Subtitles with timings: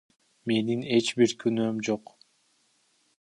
[0.51, 2.15] Менин эч бир күнөөм жок.